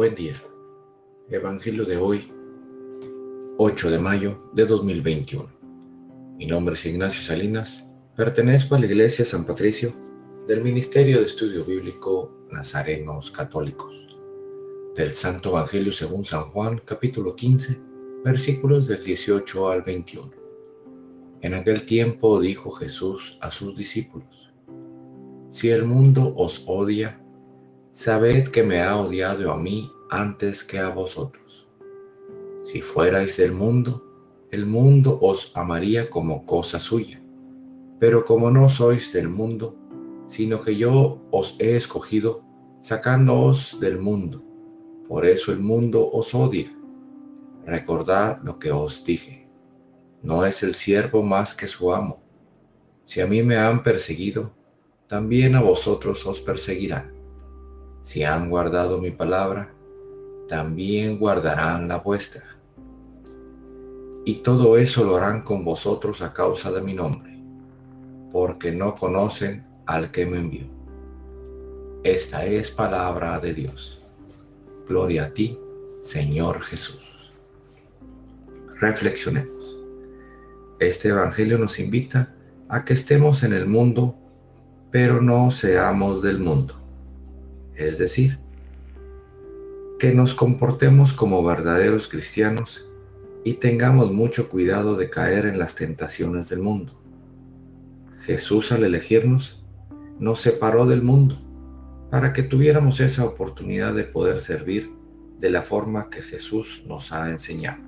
Buen 0.00 0.14
día. 0.14 0.32
Evangelio 1.28 1.84
de 1.84 1.98
hoy, 1.98 2.32
8 3.58 3.90
de 3.90 3.98
mayo 3.98 4.50
de 4.54 4.64
2021. 4.64 5.46
Mi 6.38 6.46
nombre 6.46 6.72
es 6.72 6.86
Ignacio 6.86 7.20
Salinas. 7.20 7.86
Pertenezco 8.16 8.76
a 8.76 8.78
la 8.78 8.86
Iglesia 8.86 9.26
San 9.26 9.44
Patricio 9.44 9.92
del 10.48 10.62
Ministerio 10.62 11.18
de 11.18 11.26
Estudio 11.26 11.66
Bíblico 11.66 12.32
Nazarenos 12.50 13.30
Católicos. 13.30 14.16
Del 14.96 15.12
Santo 15.12 15.50
Evangelio 15.50 15.92
según 15.92 16.24
San 16.24 16.44
Juan, 16.44 16.80
capítulo 16.86 17.36
15, 17.36 17.78
versículos 18.24 18.86
del 18.86 19.04
18 19.04 19.68
al 19.68 19.82
21. 19.82 20.30
En 21.42 21.52
aquel 21.52 21.84
tiempo 21.84 22.40
dijo 22.40 22.70
Jesús 22.70 23.36
a 23.42 23.50
sus 23.50 23.76
discípulos, 23.76 24.50
Si 25.50 25.68
el 25.68 25.84
mundo 25.84 26.32
os 26.38 26.64
odia, 26.66 27.20
sabed 28.00 28.48
que 28.48 28.62
me 28.62 28.80
ha 28.80 28.96
odiado 28.96 29.52
a 29.52 29.58
mí 29.58 29.92
antes 30.08 30.64
que 30.64 30.78
a 30.78 30.88
vosotros. 30.88 31.68
Si 32.62 32.80
fuerais 32.80 33.36
del 33.36 33.52
mundo, 33.52 34.02
el 34.50 34.64
mundo 34.64 35.18
os 35.20 35.52
amaría 35.54 36.08
como 36.08 36.46
cosa 36.46 36.80
suya. 36.80 37.22
Pero 37.98 38.24
como 38.24 38.50
no 38.50 38.70
sois 38.70 39.12
del 39.12 39.28
mundo, 39.28 39.76
sino 40.26 40.62
que 40.62 40.76
yo 40.76 41.20
os 41.30 41.56
he 41.58 41.76
escogido, 41.76 42.42
sacándoos 42.80 43.78
del 43.80 43.98
mundo, 43.98 44.42
por 45.06 45.26
eso 45.26 45.52
el 45.52 45.58
mundo 45.58 46.08
os 46.10 46.34
odia. 46.34 46.74
Recordad 47.66 48.40
lo 48.42 48.58
que 48.58 48.72
os 48.72 49.04
dije. 49.04 49.46
No 50.22 50.46
es 50.46 50.62
el 50.62 50.74
siervo 50.74 51.22
más 51.22 51.54
que 51.54 51.66
su 51.66 51.92
amo. 51.92 52.22
Si 53.04 53.20
a 53.20 53.26
mí 53.26 53.42
me 53.42 53.58
han 53.58 53.82
perseguido, 53.82 54.54
también 55.06 55.54
a 55.54 55.60
vosotros 55.60 56.26
os 56.26 56.40
perseguirán. 56.40 57.19
Si 58.00 58.24
han 58.24 58.48
guardado 58.48 58.98
mi 58.98 59.10
palabra, 59.10 59.72
también 60.48 61.18
guardarán 61.18 61.86
la 61.86 61.98
vuestra. 61.98 62.44
Y 64.24 64.36
todo 64.36 64.76
eso 64.78 65.04
lo 65.04 65.16
harán 65.16 65.42
con 65.42 65.64
vosotros 65.64 66.22
a 66.22 66.32
causa 66.32 66.70
de 66.70 66.80
mi 66.80 66.94
nombre, 66.94 67.38
porque 68.32 68.72
no 68.72 68.94
conocen 68.94 69.66
al 69.86 70.10
que 70.10 70.26
me 70.26 70.38
envió. 70.38 70.66
Esta 72.02 72.46
es 72.46 72.70
palabra 72.70 73.38
de 73.38 73.52
Dios. 73.54 74.02
Gloria 74.88 75.26
a 75.26 75.34
ti, 75.34 75.58
Señor 76.00 76.62
Jesús. 76.62 77.32
Reflexionemos. 78.80 79.78
Este 80.78 81.08
Evangelio 81.08 81.58
nos 81.58 81.78
invita 81.78 82.34
a 82.68 82.84
que 82.84 82.94
estemos 82.94 83.42
en 83.42 83.52
el 83.52 83.66
mundo, 83.66 84.16
pero 84.90 85.20
no 85.20 85.50
seamos 85.50 86.22
del 86.22 86.38
mundo. 86.38 86.79
Es 87.80 87.96
decir, 87.96 88.38
que 89.98 90.12
nos 90.12 90.34
comportemos 90.34 91.14
como 91.14 91.42
verdaderos 91.42 92.08
cristianos 92.08 92.86
y 93.42 93.54
tengamos 93.54 94.12
mucho 94.12 94.50
cuidado 94.50 94.96
de 94.96 95.08
caer 95.08 95.46
en 95.46 95.58
las 95.58 95.76
tentaciones 95.76 96.50
del 96.50 96.58
mundo. 96.58 97.00
Jesús 98.20 98.70
al 98.70 98.84
elegirnos 98.84 99.64
nos 100.18 100.40
separó 100.40 100.84
del 100.84 101.00
mundo 101.00 101.40
para 102.10 102.34
que 102.34 102.42
tuviéramos 102.42 103.00
esa 103.00 103.24
oportunidad 103.24 103.94
de 103.94 104.04
poder 104.04 104.42
servir 104.42 104.92
de 105.38 105.48
la 105.48 105.62
forma 105.62 106.10
que 106.10 106.20
Jesús 106.20 106.82
nos 106.86 107.12
ha 107.12 107.30
enseñado. 107.30 107.80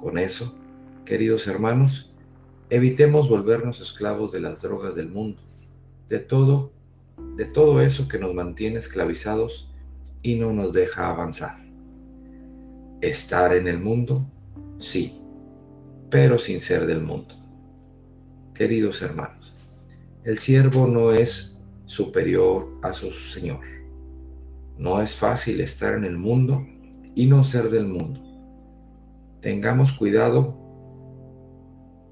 Con 0.00 0.16
eso, 0.16 0.56
queridos 1.04 1.46
hermanos, 1.46 2.14
evitemos 2.70 3.28
volvernos 3.28 3.82
esclavos 3.82 4.32
de 4.32 4.40
las 4.40 4.62
drogas 4.62 4.94
del 4.94 5.10
mundo, 5.10 5.42
de 6.08 6.20
todo, 6.20 6.72
de 7.38 7.44
todo 7.44 7.80
eso 7.80 8.08
que 8.08 8.18
nos 8.18 8.34
mantiene 8.34 8.80
esclavizados 8.80 9.72
y 10.22 10.34
no 10.34 10.52
nos 10.52 10.72
deja 10.72 11.08
avanzar. 11.08 11.56
Estar 13.00 13.54
en 13.54 13.68
el 13.68 13.78
mundo, 13.78 14.26
sí, 14.78 15.20
pero 16.10 16.36
sin 16.38 16.58
ser 16.58 16.84
del 16.84 17.00
mundo. 17.00 17.36
Queridos 18.54 19.02
hermanos, 19.02 19.54
el 20.24 20.38
siervo 20.40 20.88
no 20.88 21.12
es 21.12 21.56
superior 21.86 22.76
a 22.82 22.92
su 22.92 23.12
Señor. 23.12 23.64
No 24.76 25.00
es 25.00 25.14
fácil 25.14 25.60
estar 25.60 25.94
en 25.94 26.02
el 26.02 26.18
mundo 26.18 26.66
y 27.14 27.26
no 27.26 27.44
ser 27.44 27.70
del 27.70 27.86
mundo. 27.86 28.20
Tengamos 29.40 29.92
cuidado 29.92 30.58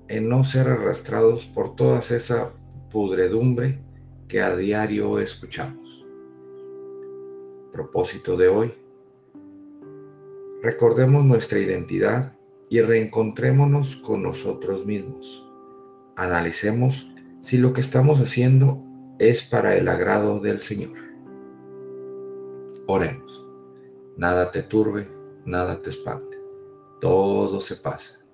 en 0.07 0.29
no 0.29 0.45
ser 0.45 0.69
arrastrados 0.69 1.47
por 1.47 1.75
toda 1.75 1.99
esa 1.99 2.53
pudredumbre 2.91 3.81
que 4.29 4.41
a 4.41 4.57
diario 4.57 5.19
escuchamos 5.19 6.07
propósito 7.77 8.39
de 8.39 8.49
hoy. 8.49 8.75
Recordemos 10.63 11.27
nuestra 11.27 11.59
identidad 11.59 12.35
y 12.71 12.81
reencontrémonos 12.81 13.97
con 13.97 14.23
nosotros 14.23 14.87
mismos. 14.87 15.47
Analicemos 16.17 17.07
si 17.43 17.59
lo 17.59 17.75
que 17.75 17.83
estamos 17.83 18.19
haciendo 18.19 18.83
es 19.19 19.45
para 19.45 19.77
el 19.77 19.89
agrado 19.89 20.41
del 20.41 20.61
Señor. 20.61 20.97
Oremos. 22.87 23.47
Nada 24.17 24.51
te 24.51 24.63
turbe, 24.63 25.07
nada 25.45 25.83
te 25.83 25.91
espante. 25.91 26.39
Todo 27.03 27.61
se 27.61 27.77
pasa. 27.77 28.25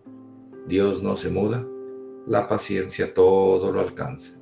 Dios 0.69 1.03
no 1.03 1.17
se 1.17 1.31
muda, 1.31 1.67
la 2.29 2.47
paciencia 2.47 3.13
todo 3.13 3.73
lo 3.73 3.81
alcanza. 3.81 4.42